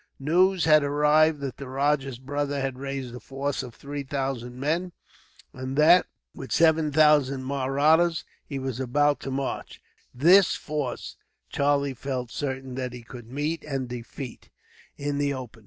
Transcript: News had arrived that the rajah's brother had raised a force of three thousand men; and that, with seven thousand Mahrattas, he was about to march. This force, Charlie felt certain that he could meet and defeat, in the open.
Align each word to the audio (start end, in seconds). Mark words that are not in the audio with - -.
News 0.17 0.65
had 0.65 0.81
arrived 0.83 1.41
that 1.41 1.57
the 1.57 1.69
rajah's 1.69 2.17
brother 2.17 2.59
had 2.59 2.79
raised 2.79 3.13
a 3.13 3.19
force 3.19 3.61
of 3.61 3.75
three 3.75 4.01
thousand 4.01 4.59
men; 4.59 4.93
and 5.53 5.77
that, 5.77 6.07
with 6.33 6.51
seven 6.51 6.91
thousand 6.91 7.43
Mahrattas, 7.43 8.23
he 8.43 8.57
was 8.57 8.79
about 8.79 9.19
to 9.19 9.29
march. 9.29 9.79
This 10.11 10.55
force, 10.55 11.17
Charlie 11.51 11.93
felt 11.93 12.31
certain 12.31 12.73
that 12.73 12.93
he 12.93 13.03
could 13.03 13.31
meet 13.31 13.63
and 13.63 13.87
defeat, 13.87 14.49
in 14.97 15.19
the 15.19 15.35
open. 15.35 15.59